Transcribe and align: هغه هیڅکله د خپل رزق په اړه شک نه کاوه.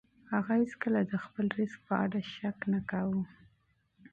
هغه 0.31 0.53
هیڅکله 0.61 0.99
د 1.11 1.13
خپل 1.25 1.45
رزق 1.59 1.79
په 1.87 1.93
اړه 2.03 2.19
شک 2.33 2.57
نه 2.73 2.79
کاوه. 2.89 3.21